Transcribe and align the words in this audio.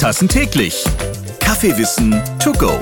Tassen 0.00 0.28
täglich. 0.28 0.82
Kaffeewissen 1.40 2.12
to 2.42 2.52
go. 2.52 2.80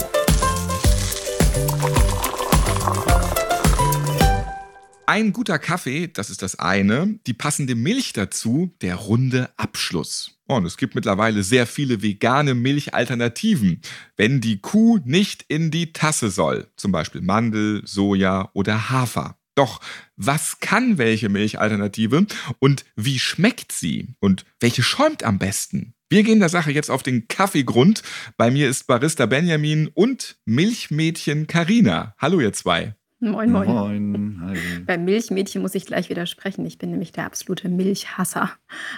Ein 5.05 5.33
guter 5.33 5.59
Kaffee, 5.59 6.07
das 6.07 6.31
ist 6.31 6.43
das 6.43 6.61
eine. 6.61 7.19
Die 7.27 7.35
passende 7.35 7.75
Milch 7.75 8.13
dazu, 8.13 8.73
der 8.83 8.95
runde 8.95 9.51
Abschluss. 9.57 10.39
Oh, 10.47 10.59
und 10.59 10.65
es 10.65 10.77
gibt 10.77 10.95
mittlerweile 10.95 11.43
sehr 11.43 11.67
viele 11.67 12.03
vegane 12.03 12.55
Milchalternativen, 12.55 13.81
wenn 14.17 14.41
die 14.41 14.61
Kuh 14.61 15.01
nicht 15.05 15.45
in 15.49 15.73
die 15.73 15.93
Tasse 15.93 16.31
soll. 16.31 16.69
Zum 16.77 16.93
Beispiel 16.93 17.23
Mandel, 17.23 17.83
Soja 17.85 18.49
oder 18.53 18.91
Hafer. 18.91 19.37
Doch 19.57 19.81
was 20.15 20.61
kann 20.61 20.99
welche 20.99 21.29
Milchalternative 21.29 22.27
und 22.61 22.85
wie 22.95 23.19
schmeckt 23.19 23.73
sie 23.73 24.15
und 24.21 24.45
welche 24.61 24.85
schäumt 24.85 25.25
am 25.25 25.41
besten? 25.41 25.95
Wir 26.11 26.23
gehen 26.23 26.41
der 26.41 26.49
Sache 26.49 26.71
jetzt 26.71 26.91
auf 26.91 27.03
den 27.03 27.29
Kaffeegrund. 27.29 28.03
Bei 28.39 28.51
mir 28.51 28.67
ist 28.67 28.87
Barista 28.87 29.27
Benjamin 29.27 29.89
und 29.93 30.39
Milchmädchen 30.47 31.47
Karina. 31.47 32.15
Hallo 32.17 32.41
ihr 32.41 32.55
zwei. 32.55 32.95
Moin, 33.21 33.51
moin. 33.51 33.69
Moin. 33.69 34.41
Hi. 34.41 34.57
Beim 34.87 35.05
Milchmädchen 35.05 35.61
muss 35.61 35.75
ich 35.75 35.85
gleich 35.85 36.09
widersprechen. 36.09 36.65
Ich 36.65 36.79
bin 36.79 36.93
nämlich 36.93 37.13
der 37.13 37.27
absolute 37.27 37.69
Milchhasser. 37.69 38.51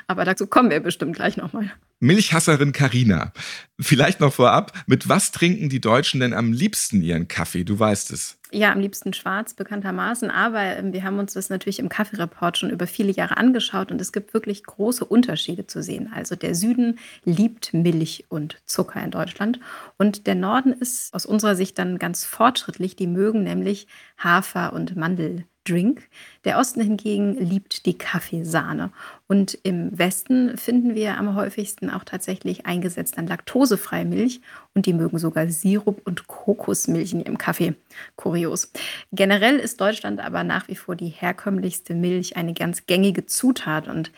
Aber 0.06 0.24
dazu 0.24 0.46
kommen 0.46 0.70
wir 0.70 0.78
bestimmt 0.78 1.16
gleich 1.16 1.36
nochmal. 1.36 1.72
Milchhasserin 1.98 2.70
Karina. 2.70 3.32
Vielleicht 3.80 4.20
noch 4.20 4.32
vorab, 4.32 4.72
mit 4.86 5.08
was 5.08 5.32
trinken 5.32 5.68
die 5.68 5.80
Deutschen 5.80 6.20
denn 6.20 6.32
am 6.32 6.52
liebsten 6.52 7.02
ihren 7.02 7.26
Kaffee? 7.26 7.64
Du 7.64 7.76
weißt 7.76 8.12
es. 8.12 8.39
Ja, 8.52 8.72
am 8.72 8.80
liebsten 8.80 9.12
schwarz, 9.12 9.54
bekanntermaßen. 9.54 10.30
Aber 10.30 10.60
ähm, 10.60 10.92
wir 10.92 11.04
haben 11.04 11.18
uns 11.18 11.34
das 11.34 11.50
natürlich 11.50 11.78
im 11.78 11.88
Kaffeereport 11.88 12.58
schon 12.58 12.70
über 12.70 12.86
viele 12.86 13.12
Jahre 13.12 13.36
angeschaut 13.36 13.92
und 13.92 14.00
es 14.00 14.12
gibt 14.12 14.34
wirklich 14.34 14.64
große 14.64 15.04
Unterschiede 15.04 15.66
zu 15.66 15.82
sehen. 15.82 16.12
Also 16.14 16.34
der 16.34 16.54
Süden 16.54 16.98
liebt 17.24 17.72
Milch 17.72 18.24
und 18.28 18.60
Zucker 18.64 19.02
in 19.02 19.10
Deutschland 19.10 19.60
und 19.98 20.26
der 20.26 20.34
Norden 20.34 20.72
ist 20.72 21.14
aus 21.14 21.26
unserer 21.26 21.54
Sicht 21.54 21.78
dann 21.78 21.98
ganz 21.98 22.24
fortschrittlich. 22.24 22.96
Die 22.96 23.06
mögen 23.06 23.44
nämlich 23.44 23.86
Hafer 24.18 24.72
und 24.72 24.96
Mandel. 24.96 25.44
Drink. 25.64 26.08
Der 26.44 26.58
Osten 26.58 26.80
hingegen 26.80 27.34
liebt 27.34 27.84
die 27.86 27.98
Kaffeesahne. 27.98 28.90
Und 29.26 29.58
im 29.62 29.96
Westen 29.98 30.56
finden 30.56 30.94
wir 30.94 31.18
am 31.18 31.34
häufigsten 31.34 31.90
auch 31.90 32.04
tatsächlich 32.04 32.66
eingesetzt 32.66 33.18
an 33.18 33.26
laktosefreie 33.26 34.04
Milch 34.04 34.40
und 34.74 34.86
die 34.86 34.92
mögen 34.92 35.18
sogar 35.18 35.48
Sirup 35.48 36.00
und 36.04 36.26
Kokosmilch 36.26 37.12
in 37.12 37.20
ihrem 37.20 37.38
Kaffee. 37.38 37.74
Kurios. 38.16 38.72
Generell 39.12 39.56
ist 39.56 39.80
Deutschland 39.80 40.20
aber 40.20 40.44
nach 40.44 40.68
wie 40.68 40.76
vor 40.76 40.96
die 40.96 41.08
herkömmlichste 41.08 41.94
Milch 41.94 42.36
eine 42.36 42.54
ganz 42.54 42.86
gängige 42.86 43.26
Zutat. 43.26 43.86
Und 43.88 44.10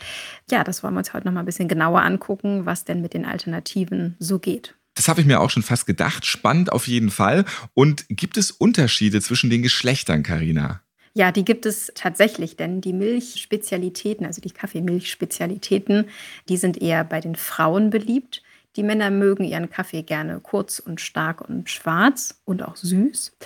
ja, 0.50 0.64
das 0.64 0.82
wollen 0.82 0.94
wir 0.94 0.98
uns 0.98 1.12
heute 1.12 1.26
noch 1.26 1.34
mal 1.34 1.40
ein 1.40 1.46
bisschen 1.46 1.68
genauer 1.68 2.02
angucken, 2.02 2.66
was 2.66 2.84
denn 2.84 3.02
mit 3.02 3.14
den 3.14 3.24
Alternativen 3.24 4.16
so 4.18 4.38
geht. 4.38 4.76
Das 4.94 5.08
habe 5.08 5.20
ich 5.20 5.26
mir 5.26 5.40
auch 5.40 5.50
schon 5.50 5.62
fast 5.62 5.86
gedacht. 5.86 6.26
Spannend 6.26 6.70
auf 6.70 6.86
jeden 6.86 7.10
Fall. 7.10 7.44
Und 7.74 8.04
gibt 8.08 8.36
es 8.36 8.50
Unterschiede 8.50 9.20
zwischen 9.20 9.50
den 9.50 9.62
Geschlechtern, 9.62 10.22
Karina? 10.22 10.82
Ja, 11.14 11.30
die 11.30 11.44
gibt 11.44 11.66
es 11.66 11.92
tatsächlich, 11.94 12.56
denn 12.56 12.80
die 12.80 12.94
Milchspezialitäten, 12.94 14.24
also 14.24 14.40
die 14.40 14.50
Kaffeemilchspezialitäten, 14.50 16.08
die 16.48 16.56
sind 16.56 16.80
eher 16.80 17.04
bei 17.04 17.20
den 17.20 17.36
Frauen 17.36 17.90
beliebt. 17.90 18.42
Die 18.76 18.82
Männer 18.82 19.10
mögen 19.10 19.44
ihren 19.44 19.68
Kaffee 19.68 20.02
gerne 20.02 20.40
kurz 20.40 20.78
und 20.78 21.00
stark 21.00 21.42
und 21.42 21.68
schwarz 21.68 22.40
und 22.46 22.62
auch 22.62 22.76
süß. 22.76 23.36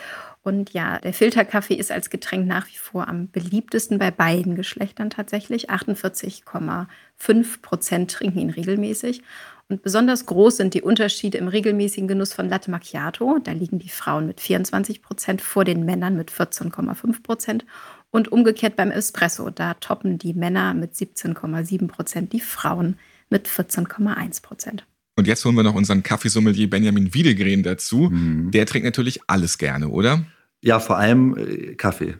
Und 0.44 0.72
ja, 0.74 1.00
der 1.00 1.12
Filterkaffee 1.12 1.74
ist 1.74 1.90
als 1.90 2.08
Getränk 2.08 2.46
nach 2.46 2.68
wie 2.68 2.76
vor 2.76 3.08
am 3.08 3.28
beliebtesten 3.32 3.98
bei 3.98 4.12
beiden 4.12 4.54
Geschlechtern 4.54 5.10
tatsächlich. 5.10 5.70
48,5 5.70 7.62
Prozent 7.62 8.12
trinken 8.12 8.38
ihn 8.38 8.50
regelmäßig. 8.50 9.24
Und 9.68 9.82
besonders 9.82 10.26
groß 10.26 10.58
sind 10.58 10.74
die 10.74 10.82
Unterschiede 10.82 11.38
im 11.38 11.48
regelmäßigen 11.48 12.06
Genuss 12.06 12.32
von 12.32 12.48
Latte 12.48 12.70
Macchiato. 12.70 13.38
Da 13.42 13.50
liegen 13.50 13.80
die 13.80 13.88
Frauen 13.88 14.26
mit 14.26 14.40
24 14.40 15.02
Prozent 15.02 15.40
vor 15.40 15.64
den 15.64 15.84
Männern 15.84 16.16
mit 16.16 16.30
14,5 16.30 17.22
Prozent. 17.22 17.64
Und 18.10 18.30
umgekehrt 18.30 18.76
beim 18.76 18.92
Espresso, 18.92 19.50
da 19.50 19.74
toppen 19.74 20.18
die 20.18 20.34
Männer 20.34 20.72
mit 20.72 20.94
17,7 20.94 21.88
Prozent 21.88 22.32
die 22.32 22.40
Frauen 22.40 22.96
mit 23.28 23.48
14,1 23.48 24.40
Prozent. 24.40 24.86
Und 25.16 25.26
jetzt 25.26 25.44
holen 25.44 25.56
wir 25.56 25.64
noch 25.64 25.74
unseren 25.74 26.02
Kaffeesommelier 26.02 26.70
Benjamin 26.70 27.12
Wiedegren 27.12 27.62
dazu. 27.64 28.10
Mhm. 28.10 28.52
Der 28.52 28.66
trinkt 28.66 28.84
natürlich 28.84 29.20
alles 29.26 29.58
gerne, 29.58 29.88
oder? 29.88 30.24
Ja, 30.60 30.78
vor 30.78 30.98
allem 30.98 31.36
äh, 31.36 31.74
Kaffee. 31.74 32.14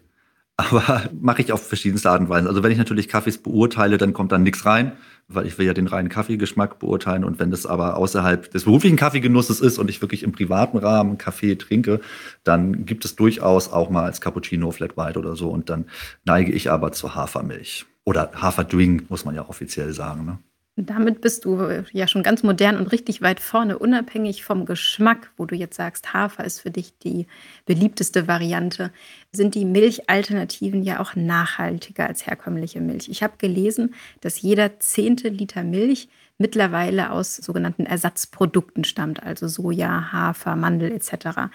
Aber 0.57 1.11
mache 1.21 1.43
ich 1.43 1.53
auf 1.53 1.67
verschiedenste 1.69 2.11
Art 2.11 2.21
und 2.21 2.29
Weise. 2.29 2.49
Also 2.49 2.63
wenn 2.63 2.73
ich 2.73 2.79
natürlich 2.79 3.09
Kaffees 3.09 3.39
beurteile, 3.39 3.99
dann 3.99 4.13
kommt 4.13 4.33
da 4.33 4.39
nichts 4.39 4.65
rein, 4.65 4.93
weil 5.29 5.47
ich 5.47 5.59
will 5.59 5.67
ja 5.67 5.75
den 5.75 5.87
reinen 5.87 6.09
Kaffeegeschmack 6.09 6.79
beurteilen. 6.79 7.25
Und 7.25 7.39
wenn 7.39 7.51
das 7.51 7.67
aber 7.67 7.97
außerhalb 7.97 8.51
des 8.51 8.65
beruflichen 8.65 8.97
Kaffeegenusses 8.97 9.61
ist 9.61 9.79
und 9.79 9.91
ich 9.91 10.01
wirklich 10.01 10.23
im 10.23 10.33
privaten 10.33 10.79
Rahmen 10.79 11.19
Kaffee 11.19 11.57
trinke, 11.57 12.01
dann 12.45 12.87
gibt 12.87 13.05
es 13.05 13.17
durchaus 13.17 13.73
auch 13.73 13.91
mal 13.91 14.05
als 14.05 14.21
Cappuccino, 14.21 14.71
Flat 14.71 14.97
White 14.97 15.19
oder 15.19 15.37
so. 15.37 15.49
Und 15.49 15.69
dann 15.69 15.87
neige 16.25 16.53
ich 16.53 16.71
aber 16.71 16.93
zur 16.93 17.15
Hafermilch. 17.15 17.87
Oder 18.05 18.31
Haferdrink, 18.35 19.11
muss 19.11 19.25
man 19.25 19.35
ja 19.35 19.49
offiziell 19.49 19.93
sagen. 19.93 20.25
Ne? 20.25 20.39
Damit 20.79 21.23
bist 21.23 21.47
du 21.47 21.85
ja 21.93 22.07
schon 22.07 22.23
ganz 22.23 22.43
modern 22.43 22.77
und 22.77 22.93
richtig 22.93 23.23
weit 23.23 23.41
vorne, 23.41 23.79
unabhängig 23.79 24.45
vom 24.45 24.67
Geschmack, 24.67 25.33
wo 25.39 25.47
du 25.47 25.55
jetzt 25.55 25.77
sagst, 25.77 26.13
Hafer 26.13 26.45
ist 26.45 26.61
für 26.61 26.71
dich 26.71 26.99
die 26.99 27.27
beliebteste 27.65 28.29
Variante, 28.29 28.93
sind 29.33 29.55
die 29.55 29.65
Milchalternativen 29.65 30.83
ja 30.83 31.01
auch 31.01 31.17
nachhaltiger 31.17 32.07
als 32.07 32.27
herkömmliche 32.27 32.83
Milch. 32.83 33.09
Ich 33.09 33.23
habe 33.23 33.39
gelesen, 33.39 33.95
dass 34.21 34.43
jeder 34.43 34.79
zehnte 34.79 35.31
Liter 35.31 35.65
Milch 35.65 36.11
mittlerweile 36.37 37.11
aus 37.11 37.37
sogenannten 37.37 37.87
Ersatzprodukten 37.87 38.85
stammt, 38.85 39.23
also 39.23 39.49
Soja, 39.49 40.13
Hafer, 40.13 40.57
Mandel 40.57 40.93
etc. 40.93 41.49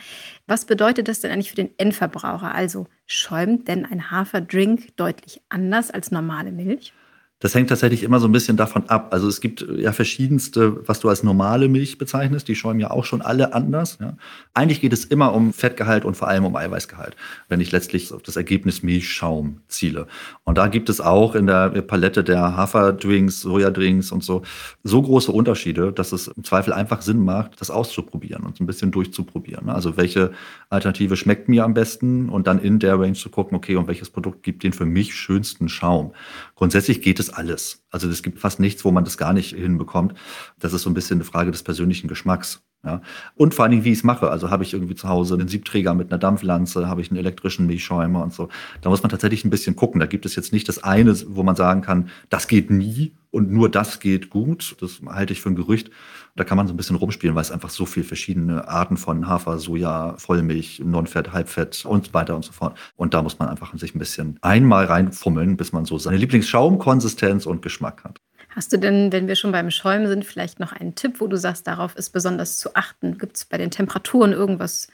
Was 0.48 0.66
bedeutet 0.66 1.08
das 1.08 1.20
denn 1.20 1.30
eigentlich 1.30 1.52
für 1.52 1.56
den 1.58 1.78
Endverbraucher? 1.78 2.56
Also 2.56 2.88
schäumt 3.06 3.68
denn 3.68 3.86
ein 3.86 4.10
Haferdrink 4.10 4.98
deutlich 4.98 5.42
anders 5.50 5.92
als 5.92 6.10
normale 6.10 6.52
Milch? 6.52 6.94
Das 7.42 7.56
hängt 7.56 7.70
tatsächlich 7.70 8.04
immer 8.04 8.20
so 8.20 8.28
ein 8.28 8.32
bisschen 8.32 8.56
davon 8.56 8.88
ab. 8.88 9.10
Also 9.12 9.28
es 9.28 9.42
gibt 9.42 9.66
ja 9.76 9.92
verschiedenste, 9.92 10.88
was 10.88 11.00
du 11.00 11.10
als 11.10 11.24
normale 11.24 11.68
Milch 11.68 11.98
bezeichnest, 11.98 12.48
die 12.48 12.56
schäumen 12.56 12.80
ja 12.80 12.92
auch 12.92 13.04
schon 13.04 13.22
alle 13.22 13.54
anders. 13.54 13.98
Ja. 14.00 14.16
Eigentlich 14.54 14.80
geht 14.80 14.94
es 14.94 15.06
immer 15.06 15.34
um 15.34 15.52
Fettgehalt 15.52 16.06
und 16.06 16.16
vor 16.16 16.28
allem 16.28 16.46
um 16.46 16.56
Eiweißgehalt, 16.56 17.16
wenn 17.50 17.60
ich 17.60 17.72
letztlich 17.72 18.14
auf 18.14 18.22
das 18.22 18.36
Ergebnis 18.36 18.84
Milchschaum 18.84 19.62
ziele. 19.68 20.08
Und 20.44 20.60
da 20.60 20.68
gibt 20.68 20.88
es 20.90 21.02
auch 21.02 21.34
in 21.34 21.48
der 21.48 21.70
Palette 21.82 22.24
der 22.24 22.56
Haferdrinks, 22.56 23.42
Sojadrinks 23.42 24.12
und 24.12 24.24
so 24.24 24.44
so 24.84 25.02
große 25.02 25.32
Unterschiede, 25.32 25.92
dass 25.92 26.12
es 26.12 26.28
im 26.28 26.44
Zweifel 26.44 26.74
einfach 26.74 27.02
Sinn 27.02 27.26
macht, 27.26 27.60
das 27.60 27.72
auszuprobieren 27.72 28.44
und 28.44 28.58
so 28.58 28.64
ein 28.64 28.68
bisschen 28.68 28.92
durchzuprobieren. 28.92 29.70
Also 29.70 29.98
welche 29.98 30.32
Alternative 30.70 31.18
schmeckt 31.18 31.50
mir 31.50 31.64
am 31.64 31.74
besten 31.74 32.30
und 32.30 32.46
dann 32.46 32.60
in 32.60 32.78
der 32.78 33.00
Range 33.00 33.14
zu 33.14 33.30
gucken, 33.30 33.58
okay, 33.58 33.76
und 33.78 33.88
welches 33.88 34.12
Produkt 34.12 34.44
gibt 34.44 34.64
den 34.64 34.74
für 34.74 34.86
mich 34.86 35.16
schönsten 35.16 35.70
Schaum. 35.70 36.14
Grundsätzlich 36.56 37.02
geht 37.02 37.20
es 37.20 37.31
alles. 37.32 37.84
Also 37.90 38.10
es 38.10 38.24
gibt 38.24 38.40
fast 38.40 38.60
nichts, 38.60 38.86
wo 38.86 38.92
man 38.92 39.04
das 39.04 39.18
gar 39.18 39.34
nicht 39.34 39.56
hinbekommt. 39.56 40.14
Das 40.60 40.74
ist 40.74 40.84
so 40.84 40.90
ein 40.90 40.94
bisschen 40.94 41.18
eine 41.18 41.26
Frage 41.26 41.52
des 41.52 41.64
persönlichen 41.64 42.08
Geschmacks. 42.08 42.62
Ja. 42.84 43.02
Und 43.36 43.54
vor 43.54 43.64
allen 43.64 43.72
Dingen, 43.72 43.84
wie 43.84 43.92
ich 43.92 44.00
es 44.00 44.04
mache. 44.04 44.30
Also 44.30 44.50
habe 44.50 44.64
ich 44.64 44.74
irgendwie 44.74 44.96
zu 44.96 45.08
Hause 45.08 45.36
einen 45.36 45.48
Siebträger 45.48 45.94
mit 45.94 46.12
einer 46.12 46.18
Dampflanze, 46.18 46.88
habe 46.88 47.02
ich 47.02 47.12
einen 47.12 47.20
elektrischen 47.20 47.68
Milchschäumer 47.68 48.24
und 48.24 48.34
so. 48.34 48.50
Da 48.82 48.90
muss 48.90 49.04
man 49.04 49.10
tatsächlich 49.10 49.46
ein 49.46 49.52
bisschen 49.52 49.76
gucken. 49.76 50.00
Da 50.00 50.08
gibt 50.08 50.26
es 50.26 50.36
jetzt 50.36 50.52
nicht 50.52 50.68
das 50.68 50.84
eine, 50.84 51.16
wo 51.28 51.44
man 51.44 51.56
sagen 51.56 51.82
kann, 51.82 52.10
das 52.30 52.48
geht 52.48 52.72
nie 52.72 53.14
und 53.32 53.50
nur 53.50 53.70
das 53.70 54.00
geht 54.00 54.30
gut. 54.30 54.76
Das 54.82 55.02
halte 55.06 55.34
ich 55.34 55.42
für 55.42 55.50
ein 55.50 55.56
Gerücht. 55.56 55.90
Da 56.36 56.44
kann 56.44 56.58
man 56.58 56.68
so 56.68 56.74
ein 56.74 56.78
bisschen 56.78 56.96
rumspielen, 56.96 57.36
weil 57.36 57.42
es 57.42 57.52
einfach 57.52 57.70
so 57.70 57.86
viele 57.86 58.06
verschiedene 58.06 58.68
Arten 58.68 58.98
von 58.98 59.28
Hafer, 59.28 59.58
Soja, 59.58 60.16
Vollmilch, 60.18 60.82
Nonfett, 60.84 61.34
Halbfett 61.34 61.86
und 61.86 62.08
so 62.08 62.14
weiter 62.14 62.36
und 62.36 62.46
so 62.46 62.52
fort. 62.52 62.78
Und 62.96 63.14
da 63.14 63.22
muss 63.22 63.40
man 63.40 63.50
einfach 63.50 63.74
sich 63.78 63.96
ein 63.96 64.00
bisschen 64.00 64.38
einmal 64.42 64.86
reinfummeln, 64.86 65.58
bis 65.58 65.72
man 65.72 65.86
so 65.86 65.98
seine 65.98 66.18
Lieblingsschaumkonsistenz 66.18 67.46
und 67.46 67.62
Geschmack 67.62 68.04
hat. 68.04 68.20
Hast 68.54 68.74
du 68.74 68.78
denn, 68.78 69.14
wenn 69.14 69.28
wir 69.28 69.36
schon 69.36 69.54
beim 69.54 69.72
Schäumen 69.72 70.08
sind, 70.08 70.26
vielleicht 70.26 70.60
noch 70.60 70.74
einen 70.74 70.96
Tipp, 70.96 71.22
wo 71.22 71.28
du 71.28 71.38
sagst, 71.38 71.68
darauf 71.68 71.96
ist 71.96 72.10
besonders 72.10 72.60
zu 72.60 72.76
achten? 72.76 73.18
Gibt 73.18 73.38
es 73.38 73.46
bei 73.46 73.58
den 73.58 73.72
Temperaturen 73.72 74.34
irgendwas, 74.34 74.90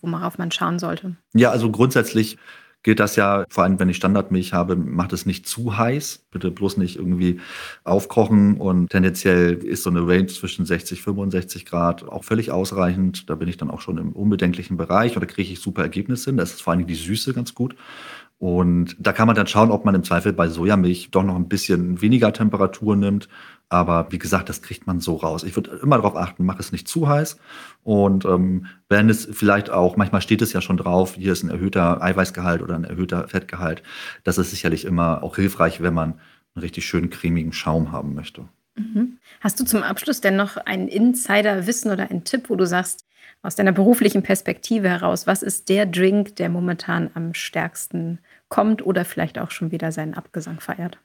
worauf 0.00 0.38
man 0.38 0.50
schauen 0.50 0.78
sollte? 0.78 1.16
Ja, 1.34 1.50
also 1.50 1.70
grundsätzlich 1.70 2.38
gilt 2.82 3.00
das 3.00 3.16
ja, 3.16 3.44
vor 3.48 3.64
allem 3.64 3.78
wenn 3.78 3.88
ich 3.88 3.96
Standardmilch 3.96 4.52
habe, 4.52 4.76
macht 4.76 5.12
es 5.12 5.26
nicht 5.26 5.46
zu 5.46 5.76
heiß. 5.76 6.26
Bitte 6.30 6.50
bloß 6.50 6.76
nicht 6.78 6.96
irgendwie 6.96 7.40
aufkochen 7.84 8.56
und 8.56 8.90
tendenziell 8.90 9.54
ist 9.54 9.82
so 9.84 9.90
eine 9.90 10.06
Range 10.06 10.26
zwischen 10.26 10.64
60, 10.66 11.02
65 11.02 11.66
Grad 11.66 12.04
auch 12.04 12.24
völlig 12.24 12.50
ausreichend. 12.50 13.30
Da 13.30 13.34
bin 13.34 13.48
ich 13.48 13.56
dann 13.56 13.70
auch 13.70 13.80
schon 13.80 13.98
im 13.98 14.12
unbedenklichen 14.12 14.76
Bereich 14.76 15.16
oder 15.16 15.26
kriege 15.26 15.52
ich 15.52 15.60
super 15.60 15.82
Ergebnisse 15.82 16.30
hin. 16.30 16.36
Da 16.38 16.42
ist 16.42 16.62
vor 16.62 16.72
allem 16.72 16.86
die 16.86 16.94
Süße 16.94 17.34
ganz 17.34 17.54
gut. 17.54 17.76
Und 18.42 18.96
da 18.98 19.12
kann 19.12 19.28
man 19.28 19.36
dann 19.36 19.46
schauen, 19.46 19.70
ob 19.70 19.84
man 19.84 19.94
im 19.94 20.02
Zweifel 20.02 20.32
bei 20.32 20.48
Sojamilch 20.48 21.12
doch 21.12 21.22
noch 21.22 21.36
ein 21.36 21.46
bisschen 21.46 22.02
weniger 22.02 22.32
Temperatur 22.32 22.96
nimmt. 22.96 23.28
Aber 23.68 24.08
wie 24.10 24.18
gesagt, 24.18 24.48
das 24.48 24.62
kriegt 24.62 24.84
man 24.84 24.98
so 24.98 25.14
raus. 25.14 25.44
Ich 25.44 25.54
würde 25.54 25.78
immer 25.80 25.94
darauf 25.94 26.16
achten, 26.16 26.44
mach 26.44 26.58
es 26.58 26.72
nicht 26.72 26.88
zu 26.88 27.08
heiß. 27.08 27.36
Und 27.84 28.24
ähm, 28.24 28.66
wenn 28.88 29.08
es 29.08 29.28
vielleicht 29.30 29.70
auch, 29.70 29.96
manchmal 29.96 30.22
steht 30.22 30.42
es 30.42 30.52
ja 30.52 30.60
schon 30.60 30.76
drauf, 30.76 31.14
hier 31.14 31.32
ist 31.32 31.44
ein 31.44 31.50
erhöhter 31.50 32.02
Eiweißgehalt 32.02 32.62
oder 32.62 32.74
ein 32.74 32.82
erhöhter 32.82 33.28
Fettgehalt. 33.28 33.84
Das 34.24 34.38
ist 34.38 34.50
sicherlich 34.50 34.86
immer 34.86 35.22
auch 35.22 35.36
hilfreich, 35.36 35.80
wenn 35.80 35.94
man 35.94 36.14
einen 36.56 36.62
richtig 36.62 36.84
schönen 36.84 37.10
cremigen 37.10 37.52
Schaum 37.52 37.92
haben 37.92 38.12
möchte. 38.12 38.48
Mhm. 38.74 39.18
Hast 39.40 39.60
du 39.60 39.64
zum 39.64 39.84
Abschluss 39.84 40.20
denn 40.20 40.34
noch 40.34 40.56
ein 40.56 40.88
Insider-Wissen 40.88 41.92
oder 41.92 42.10
einen 42.10 42.24
Tipp, 42.24 42.50
wo 42.50 42.56
du 42.56 42.66
sagst, 42.66 43.04
aus 43.42 43.56
deiner 43.56 43.72
beruflichen 43.72 44.22
Perspektive 44.22 44.88
heraus, 44.88 45.26
was 45.26 45.42
ist 45.42 45.68
der 45.68 45.86
Drink, 45.86 46.36
der 46.36 46.48
momentan 46.48 47.10
am 47.14 47.34
stärksten 47.34 48.18
kommt 48.52 48.84
oder 48.84 49.06
vielleicht 49.06 49.38
auch 49.38 49.50
schon 49.50 49.70
wieder 49.72 49.92
seinen 49.92 50.12
Abgesang 50.12 50.60
feiert? 50.60 50.98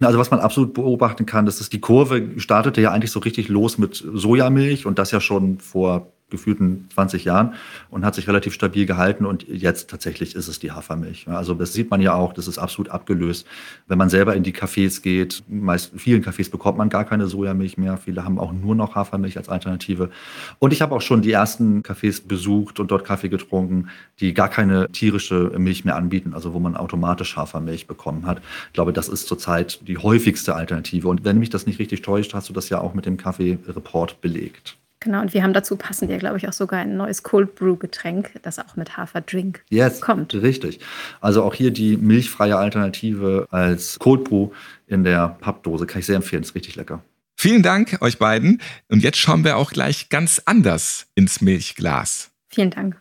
Also 0.00 0.18
was 0.18 0.30
man 0.30 0.40
absolut 0.40 0.72
beobachten 0.72 1.26
kann, 1.26 1.44
das 1.44 1.60
ist 1.60 1.74
die 1.74 1.80
Kurve 1.80 2.30
startete 2.38 2.80
ja 2.80 2.92
eigentlich 2.92 3.10
so 3.10 3.20
richtig 3.20 3.48
los 3.48 3.76
mit 3.76 3.94
Sojamilch 3.94 4.86
und 4.86 4.98
das 4.98 5.10
ja 5.10 5.20
schon 5.20 5.58
vor 5.58 6.13
gefühlten 6.30 6.88
20 6.92 7.24
Jahren 7.24 7.54
und 7.90 8.04
hat 8.04 8.14
sich 8.14 8.26
relativ 8.26 8.54
stabil 8.54 8.86
gehalten 8.86 9.26
und 9.26 9.46
jetzt 9.46 9.90
tatsächlich 9.90 10.34
ist 10.34 10.48
es 10.48 10.58
die 10.58 10.72
Hafermilch. 10.72 11.28
Also 11.28 11.54
das 11.54 11.72
sieht 11.72 11.90
man 11.90 12.00
ja 12.00 12.14
auch, 12.14 12.32
das 12.32 12.48
ist 12.48 12.58
absolut 12.58 12.90
abgelöst. 12.90 13.46
Wenn 13.86 13.98
man 13.98 14.08
selber 14.08 14.34
in 14.34 14.42
die 14.42 14.54
Cafés 14.54 15.02
geht, 15.02 15.42
meist 15.48 15.92
vielen 15.96 16.24
Cafés 16.24 16.50
bekommt 16.50 16.78
man 16.78 16.88
gar 16.88 17.04
keine 17.04 17.26
Sojamilch 17.26 17.78
mehr, 17.78 17.96
viele 17.98 18.24
haben 18.24 18.38
auch 18.38 18.52
nur 18.52 18.74
noch 18.74 18.94
Hafermilch 18.94 19.36
als 19.36 19.48
Alternative. 19.48 20.10
Und 20.58 20.72
ich 20.72 20.82
habe 20.82 20.94
auch 20.94 21.02
schon 21.02 21.22
die 21.22 21.32
ersten 21.32 21.82
Cafés 21.82 22.26
besucht 22.26 22.80
und 22.80 22.90
dort 22.90 23.04
Kaffee 23.04 23.28
getrunken, 23.28 23.88
die 24.20 24.34
gar 24.34 24.48
keine 24.48 24.90
tierische 24.90 25.52
Milch 25.58 25.84
mehr 25.84 25.96
anbieten, 25.96 26.34
also 26.34 26.52
wo 26.54 26.58
man 26.58 26.76
automatisch 26.76 27.36
Hafermilch 27.36 27.86
bekommen 27.86 28.26
hat. 28.26 28.40
Ich 28.68 28.72
glaube, 28.72 28.92
das 28.92 29.08
ist 29.08 29.26
zurzeit 29.28 29.86
die 29.86 29.98
häufigste 29.98 30.54
Alternative. 30.54 31.08
Und 31.08 31.24
wenn 31.24 31.38
mich 31.38 31.50
das 31.50 31.66
nicht 31.66 31.78
richtig 31.78 32.02
täuscht, 32.02 32.34
hast 32.34 32.48
du 32.48 32.52
das 32.52 32.68
ja 32.68 32.80
auch 32.80 32.94
mit 32.94 33.06
dem 33.06 33.16
Kaffee-Report 33.16 34.20
belegt. 34.20 34.76
Genau, 35.04 35.20
und 35.20 35.34
wir 35.34 35.42
haben 35.42 35.52
dazu 35.52 35.76
passend 35.76 36.10
ja, 36.10 36.16
glaube 36.16 36.38
ich, 36.38 36.48
auch 36.48 36.54
sogar 36.54 36.80
ein 36.80 36.96
neues 36.96 37.22
Cold 37.22 37.54
Brew 37.56 37.76
Getränk, 37.76 38.30
das 38.42 38.58
auch 38.58 38.74
mit 38.74 38.96
Haferdrink 38.96 39.62
yes, 39.68 40.00
kommt. 40.00 40.32
Richtig. 40.32 40.80
Also 41.20 41.42
auch 41.42 41.52
hier 41.52 41.70
die 41.70 41.98
milchfreie 41.98 42.56
Alternative 42.56 43.46
als 43.50 43.98
Cold 43.98 44.24
Brew 44.24 44.48
in 44.86 45.04
der 45.04 45.36
Pappdose 45.40 45.84
kann 45.84 46.00
ich 46.00 46.06
sehr 46.06 46.16
empfehlen, 46.16 46.42
ist 46.42 46.54
richtig 46.54 46.76
lecker. 46.76 47.02
Vielen 47.36 47.62
Dank 47.62 47.98
euch 48.00 48.18
beiden. 48.18 48.62
Und 48.88 49.02
jetzt 49.02 49.18
schauen 49.18 49.44
wir 49.44 49.58
auch 49.58 49.72
gleich 49.72 50.08
ganz 50.08 50.40
anders 50.46 51.06
ins 51.14 51.42
Milchglas. 51.42 52.30
Vielen 52.48 52.70
Dank. 52.70 52.96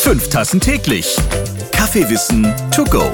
Fünf 0.00 0.28
Tassen 0.30 0.58
täglich. 0.58 1.16
Kaffeewissen 1.70 2.52
to 2.72 2.84
go. 2.84 3.12